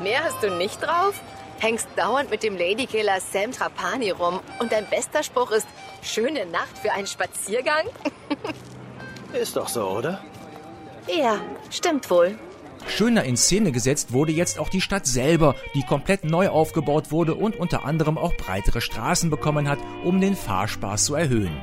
Mehr 0.00 0.22
hast 0.24 0.42
du 0.42 0.50
nicht 0.50 0.80
drauf? 0.82 1.20
Hängst 1.58 1.88
dauernd 1.96 2.30
mit 2.30 2.42
dem 2.42 2.56
Ladykiller 2.56 3.20
Sam 3.20 3.52
Trapani 3.52 4.10
rum 4.10 4.40
und 4.60 4.72
dein 4.72 4.86
bester 4.86 5.22
Spruch 5.22 5.50
ist 5.50 5.66
schöne 6.02 6.46
Nacht 6.46 6.78
für 6.80 6.92
einen 6.92 7.06
Spaziergang? 7.06 7.86
Ist 9.32 9.56
doch 9.56 9.68
so, 9.68 9.88
oder? 9.88 10.24
Ja, 11.08 11.40
stimmt 11.70 12.08
wohl. 12.10 12.38
Schöner 12.86 13.24
in 13.24 13.36
Szene 13.36 13.72
gesetzt 13.72 14.12
wurde 14.12 14.32
jetzt 14.32 14.58
auch 14.58 14.68
die 14.68 14.80
Stadt 14.80 15.06
selber, 15.06 15.54
die 15.74 15.82
komplett 15.82 16.24
neu 16.24 16.48
aufgebaut 16.48 17.10
wurde 17.10 17.34
und 17.34 17.56
unter 17.56 17.84
anderem 17.84 18.18
auch 18.18 18.34
breitere 18.34 18.80
Straßen 18.80 19.30
bekommen 19.30 19.68
hat, 19.68 19.78
um 20.04 20.20
den 20.20 20.36
Fahrspaß 20.36 21.04
zu 21.04 21.14
erhöhen. 21.14 21.56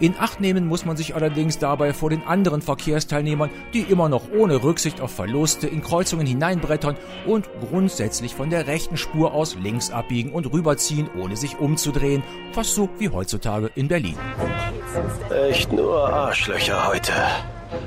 In 0.00 0.14
Acht 0.18 0.40
nehmen 0.40 0.66
muss 0.66 0.84
man 0.84 0.96
sich 0.96 1.14
allerdings 1.14 1.58
dabei 1.58 1.92
vor 1.92 2.10
den 2.10 2.22
anderen 2.22 2.62
Verkehrsteilnehmern, 2.62 3.50
die 3.74 3.80
immer 3.80 4.08
noch 4.08 4.22
ohne 4.36 4.62
Rücksicht 4.62 5.00
auf 5.00 5.12
Verluste 5.12 5.66
in 5.66 5.82
Kreuzungen 5.82 6.26
hineinbrettern 6.26 6.96
und 7.26 7.48
grundsätzlich 7.60 8.34
von 8.34 8.50
der 8.50 8.66
rechten 8.66 8.96
Spur 8.96 9.34
aus 9.34 9.56
links 9.56 9.90
abbiegen 9.90 10.32
und 10.32 10.52
rüberziehen, 10.52 11.08
ohne 11.18 11.36
sich 11.36 11.58
umzudrehen, 11.58 12.22
fast 12.52 12.74
so 12.74 12.88
wie 12.98 13.08
heutzutage 13.08 13.70
in 13.74 13.88
Berlin. 13.88 14.16
Echt 15.48 15.72
nur 15.72 16.08
Arschlöcher 16.08 16.88
heute. 16.88 17.12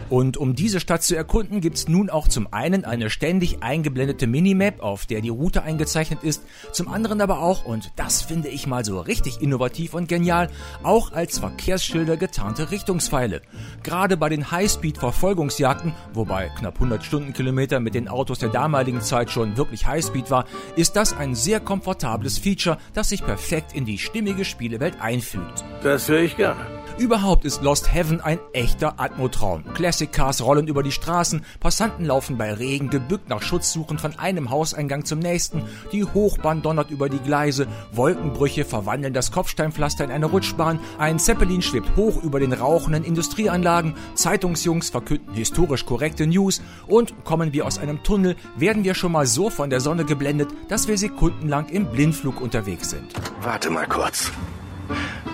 Und 0.09 0.37
um 0.37 0.55
diese 0.55 0.79
Stadt 0.79 1.03
zu 1.03 1.15
erkunden, 1.15 1.61
gibt's 1.61 1.87
nun 1.87 2.09
auch 2.09 2.27
zum 2.27 2.51
einen 2.51 2.85
eine 2.85 3.09
ständig 3.09 3.63
eingeblendete 3.63 4.27
Minimap, 4.27 4.81
auf 4.81 5.05
der 5.05 5.21
die 5.21 5.29
Route 5.29 5.63
eingezeichnet 5.63 6.23
ist, 6.23 6.43
zum 6.71 6.87
anderen 6.87 7.21
aber 7.21 7.39
auch, 7.39 7.65
und 7.65 7.91
das 7.95 8.21
finde 8.21 8.49
ich 8.49 8.67
mal 8.67 8.85
so 8.85 8.99
richtig 8.99 9.41
innovativ 9.41 9.93
und 9.93 10.07
genial, 10.07 10.49
auch 10.83 11.11
als 11.11 11.39
Verkehrsschilder 11.39 12.17
getarnte 12.17 12.71
Richtungspfeile. 12.71 13.41
Gerade 13.83 14.17
bei 14.17 14.29
den 14.29 14.51
Highspeed-Verfolgungsjagden, 14.51 15.93
wobei 16.13 16.49
knapp 16.49 16.75
100 16.75 17.03
Stundenkilometer 17.03 17.79
mit 17.79 17.95
den 17.95 18.07
Autos 18.07 18.39
der 18.39 18.49
damaligen 18.49 19.01
Zeit 19.01 19.29
schon 19.31 19.57
wirklich 19.57 19.87
Highspeed 19.87 20.29
war, 20.29 20.45
ist 20.75 20.95
das 20.95 21.13
ein 21.13 21.35
sehr 21.35 21.59
komfortables 21.59 22.37
Feature, 22.37 22.77
das 22.93 23.09
sich 23.09 23.25
perfekt 23.25 23.73
in 23.73 23.85
die 23.85 23.97
stimmige 23.97 24.45
Spielewelt 24.45 25.01
einfügt. 25.01 25.63
Das 25.83 26.07
höre 26.07 26.21
ich 26.21 26.37
gerne. 26.37 26.84
Überhaupt 26.97 27.43
ist 27.43 27.61
Lost 27.61 27.93
Heaven 27.93 28.21
ein 28.21 28.39
echter 28.53 29.01
Atmotraum. 29.01 29.65
Classic 29.73 30.09
Cars 30.09 30.41
rollen 30.41 30.67
über 30.67 30.81
die 30.81 30.93
Straßen, 30.93 31.43
Passanten 31.59 32.05
laufen 32.05 32.37
bei 32.37 32.53
Regen 32.53 32.89
gebückt 32.89 33.27
nach 33.27 33.41
Schutz 33.41 33.73
suchen 33.73 33.99
von 33.99 34.17
einem 34.17 34.49
Hauseingang 34.49 35.03
zum 35.03 35.19
nächsten, 35.19 35.63
die 35.91 36.05
Hochbahn 36.05 36.61
donnert 36.61 36.91
über 36.91 37.09
die 37.09 37.19
Gleise, 37.19 37.67
Wolkenbrüche 37.91 38.63
verwandeln 38.63 39.13
das 39.13 39.33
Kopfsteinpflaster 39.33 40.05
in 40.05 40.11
eine 40.11 40.27
Rutschbahn, 40.27 40.79
ein 40.97 41.19
Zeppelin 41.19 41.61
schwebt 41.61 41.97
hoch 41.97 42.23
über 42.23 42.39
den 42.39 42.53
rauchenden 42.53 43.03
Industrieanlagen, 43.03 43.95
Zeitungsjungs 44.13 44.89
verkünden 44.89 45.33
historisch 45.33 45.85
korrekte 45.85 46.25
News 46.25 46.61
und 46.87 47.25
kommen 47.25 47.51
wir 47.51 47.65
aus 47.65 47.77
einem 47.77 48.03
Tunnel, 48.03 48.37
werden 48.55 48.85
wir 48.85 48.95
schon 48.95 49.11
mal 49.11 49.27
so 49.27 49.49
von 49.49 49.69
der 49.69 49.81
Sonne 49.81 50.05
geblendet, 50.05 50.47
dass 50.69 50.87
wir 50.87 50.97
sekundenlang 50.97 51.67
im 51.67 51.87
Blindflug 51.87 52.39
unterwegs 52.39 52.91
sind. 52.91 53.13
Warte 53.41 53.69
mal 53.69 53.85
kurz. 53.85 54.31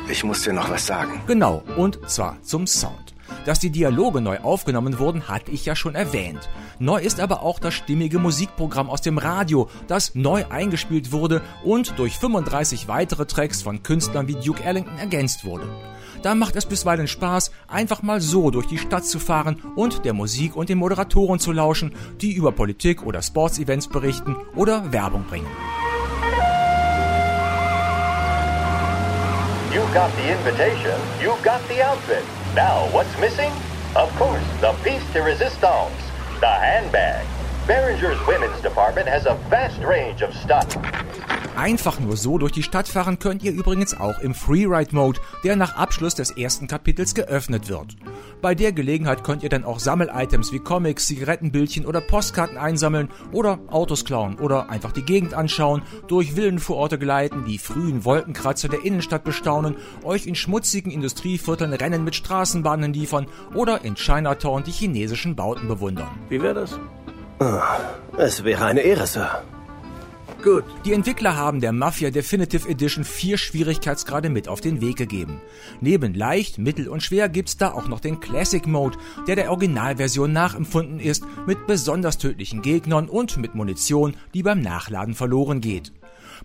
Ich 0.10 0.24
muss 0.24 0.44
dir 0.44 0.54
noch 0.54 0.70
was 0.70 0.86
sagen. 0.86 1.22
Genau, 1.28 1.64
und 1.78 2.00
zwar 2.10 2.42
zum 2.42 2.68
Sound. 2.68 3.14
Dass 3.46 3.60
die 3.60 3.70
Dialoge 3.70 4.22
neu 4.22 4.40
aufgenommen 4.40 5.00
wurden, 5.00 5.28
hatte 5.28 5.52
ich 5.52 5.66
ja 5.66 5.76
schon 5.76 5.96
erwähnt. 5.96 6.50
Neu 6.80 7.00
ist 7.00 7.20
aber 7.20 7.44
auch 7.44 7.60
das 7.60 7.74
stimmige 7.74 8.20
Musikprogramm 8.20 8.90
aus 8.90 9.02
dem 9.02 9.18
Radio, 9.18 9.70
das 9.88 10.16
neu 10.16 10.46
eingespielt 10.50 11.12
wurde 11.12 11.42
und 11.64 11.98
durch 11.98 12.18
35 12.18 12.88
weitere 12.88 13.26
Tracks 13.26 13.62
von 13.62 13.84
Künstlern 13.84 14.28
wie 14.28 14.36
Duke 14.36 14.64
Ellington 14.64 14.98
ergänzt 14.98 15.46
wurde. 15.46 15.68
Da 16.22 16.36
macht 16.36 16.56
es 16.56 16.68
bisweilen 16.68 17.08
Spaß, 17.08 17.52
einfach 17.68 18.04
mal 18.04 18.22
so 18.22 18.52
durch 18.52 18.68
die 18.68 18.78
Stadt 18.78 19.06
zu 19.06 19.18
fahren 19.18 19.62
und 19.76 20.06
der 20.06 20.14
Musik 20.14 20.56
und 20.56 20.70
den 20.70 20.78
Moderatoren 20.78 21.40
zu 21.40 21.52
lauschen, 21.52 21.96
die 22.22 22.34
über 22.34 22.52
Politik 22.52 23.04
oder 23.04 23.24
Sportsevents 23.24 23.88
berichten 23.88 24.36
oder 24.56 24.92
Werbung 24.92 25.24
bringen. 25.24 25.48
You've 29.74 29.94
got 29.94 30.12
the 30.18 30.30
invitation, 30.30 31.00
you've 31.22 31.42
got 31.44 31.66
the 31.70 31.82
outfit. 31.82 32.26
Now, 32.56 32.90
what's 32.92 33.18
missing? 33.22 33.54
Of 33.96 34.14
course, 34.18 34.44
the 34.60 34.74
piece 34.84 35.06
de 35.14 35.22
resistance, 35.24 35.96
the 36.42 36.48
handbag. 36.48 37.26
Behringer's 37.68 38.20
Women's 38.28 38.62
Department 38.62 39.08
has 39.08 39.26
a 39.26 39.36
vast 39.50 39.82
range 39.82 40.24
of 40.24 40.36
stuff. 40.36 40.68
Einfach 41.56 42.02
nur 42.02 42.18
so 42.18 42.38
durch 42.38 42.52
die 42.52 42.64
Stadt 42.64 42.90
fahren 42.90 43.18
könnt 43.18 43.44
ihr 43.44 43.54
übrigens 43.54 43.98
auch 43.98 44.20
im 44.20 44.34
Freeride-Mode, 44.34 45.22
der 45.46 45.56
nach 45.56 45.78
Abschluss 45.78 46.16
des 46.16 46.32
ersten 46.32 46.68
Kapitels 46.68 47.14
geöffnet 47.14 47.70
wird. 47.70 47.96
Bei 48.42 48.56
der 48.56 48.72
Gelegenheit 48.72 49.24
könnt 49.24 49.44
ihr 49.44 49.50
dann 49.50 49.64
auch 49.64 49.78
Sammel-Items 49.78 50.52
wie 50.52 50.58
Comics, 50.58 51.06
Zigarettenbildchen 51.06 51.86
oder 51.86 52.02
Postkarten 52.02 52.58
einsammeln 52.58 53.10
oder 53.32 53.60
Autos 53.68 54.04
klauen 54.04 54.40
oder 54.40 54.72
einfach 54.72 54.92
die 54.92 55.04
Gegend 55.04 55.36
anschauen, 55.36 55.84
durch 56.08 56.36
Villenvororte 56.36 56.98
gleiten, 56.98 57.46
die 57.46 57.60
frühen 57.60 58.04
Wolkenkratzer 58.04 58.68
der 58.68 58.84
Innenstadt 58.84 59.24
bestaunen, 59.24 59.76
euch 60.04 60.26
in 60.26 60.34
schmutzigen 60.34 60.92
Industrievierteln 60.92 61.74
Rennen 61.74 62.04
mit 62.04 62.16
Straßenbahnen 62.16 62.94
liefern 62.94 63.28
oder 63.54 63.86
in 63.86 63.94
Chinatown 63.94 64.64
die 64.64 64.72
chinesischen 64.72 65.36
Bauten 65.36 65.68
bewundern. 65.68 66.10
Wie 66.30 66.42
wäre 66.42 66.56
das? 66.56 66.80
Es 68.18 68.44
wäre 68.44 68.66
eine 68.66 68.82
Ehre, 68.82 69.06
Sir. 69.06 69.44
Gut. 70.44 70.64
Die 70.86 70.94
Entwickler 70.94 71.36
haben 71.36 71.62
der 71.62 71.72
Mafia 71.72 72.10
Definitive 72.10 72.68
Edition 72.68 73.04
vier 73.04 73.38
Schwierigkeitsgrade 73.38 74.30
mit 74.30 74.48
auf 74.48 74.60
den 74.60 74.82
Weg 74.82 74.96
gegeben. 74.96 75.40
Neben 75.82 76.16
leicht, 76.16 76.58
mittel 76.58 76.88
und 76.88 77.04
schwer 77.04 77.30
gibt's 77.30 77.58
da 77.58 77.72
auch 77.72 77.88
noch 77.88 78.00
den 78.00 78.20
Classic 78.20 78.66
Mode, 78.66 78.98
der 79.28 79.36
der 79.36 79.52
Originalversion 79.52 80.34
nachempfunden 80.34 81.00
ist, 81.00 81.26
mit 81.46 81.68
besonders 81.68 82.18
tödlichen 82.18 82.64
Gegnern 82.64 83.08
und 83.08 83.38
mit 83.38 83.54
Munition, 83.54 84.16
die 84.34 84.42
beim 84.42 84.62
Nachladen 84.62 85.14
verloren 85.14 85.62
geht. 85.62 85.92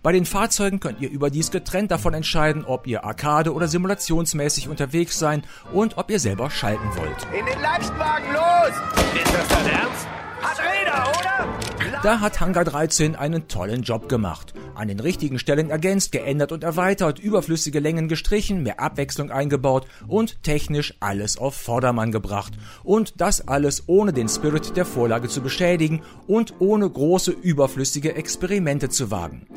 Bei 0.03 0.11
den 0.11 0.25
Fahrzeugen 0.25 0.79
könnt 0.79 1.01
ihr 1.01 1.09
überdies 1.09 1.49
getrennt 1.49 1.89
davon 1.89 2.13
entscheiden, 2.13 2.65
ob 2.65 2.85
ihr 2.85 3.03
Arcade- 3.03 3.53
oder 3.53 3.67
simulationsmäßig 3.67 4.69
unterwegs 4.69 5.17
sein 5.17 5.43
und 5.73 5.97
ob 5.97 6.11
ihr 6.11 6.19
selber 6.19 6.51
schalten 6.51 6.87
wollt. 6.95 7.27
In 7.37 7.45
den 7.47 7.59
Lastwagen 7.61 8.31
los! 8.31 8.75
Ist 9.15 9.33
das 9.33 9.47
dein 9.47 9.65
Ernst? 9.65 10.07
Hat 10.39 10.59
Räder, 10.59 11.11
oder? 11.19 11.76
Da 12.03 12.19
hat 12.19 12.39
Hangar 12.39 12.63
13 12.63 13.15
einen 13.15 13.47
tollen 13.47 13.81
Job 13.81 14.07
gemacht. 14.07 14.53
An 14.75 14.87
den 14.87 14.99
richtigen 14.99 15.39
Stellen 15.39 15.71
ergänzt, 15.71 16.11
geändert 16.11 16.51
und 16.51 16.63
erweitert, 16.63 17.17
überflüssige 17.17 17.79
Längen 17.79 18.07
gestrichen, 18.07 18.61
mehr 18.61 18.79
Abwechslung 18.79 19.31
eingebaut 19.31 19.87
und 20.07 20.43
technisch 20.43 20.93
alles 20.99 21.39
auf 21.39 21.55
Vordermann 21.55 22.11
gebracht. 22.11 22.53
Und 22.83 23.19
das 23.19 23.47
alles 23.47 23.85
ohne 23.87 24.13
den 24.13 24.29
Spirit 24.29 24.77
der 24.77 24.85
Vorlage 24.85 25.27
zu 25.27 25.41
beschädigen 25.41 26.03
und 26.27 26.53
ohne 26.59 26.87
große 26.87 27.31
überflüssige 27.31 28.13
Experimente 28.13 28.89
zu 28.89 29.09
wagen. 29.09 29.47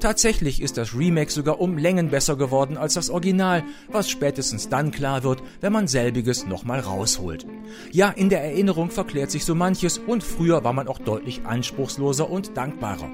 Tatsächlich 0.00 0.62
ist 0.62 0.76
das 0.76 0.94
Remake 0.94 1.30
sogar 1.30 1.60
um 1.60 1.76
Längen 1.76 2.10
besser 2.10 2.36
geworden 2.36 2.76
als 2.76 2.94
das 2.94 3.10
Original, 3.10 3.64
was 3.88 4.08
spätestens 4.08 4.68
dann 4.68 4.92
klar 4.92 5.24
wird, 5.24 5.42
wenn 5.60 5.72
man 5.72 5.88
selbiges 5.88 6.46
nochmal 6.46 6.80
rausholt. 6.80 7.46
Ja, 7.90 8.10
in 8.10 8.28
der 8.28 8.44
Erinnerung 8.44 8.90
verklärt 8.90 9.30
sich 9.30 9.44
so 9.44 9.54
manches 9.56 9.98
und 9.98 10.22
früher 10.22 10.62
war 10.62 10.72
man 10.72 10.86
auch 10.86 10.98
deutlich 11.00 11.42
anspruchsloser 11.88 12.30
und 12.30 12.56
dankbarer. 12.56 13.10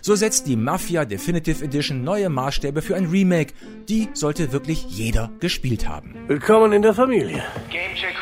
So 0.00 0.14
setzt 0.14 0.46
die 0.46 0.56
Mafia 0.56 1.04
Definitive 1.04 1.64
Edition 1.64 2.04
neue 2.04 2.28
Maßstäbe 2.28 2.82
für 2.82 2.94
ein 2.94 3.06
Remake. 3.06 3.54
Die 3.88 4.08
sollte 4.12 4.52
wirklich 4.52 4.84
jeder 4.84 5.30
gespielt 5.40 5.88
haben. 5.88 6.14
Willkommen 6.28 6.72
in 6.72 6.82
der 6.82 6.94
Familie. 6.94 7.42
Gamecheck 7.70 8.14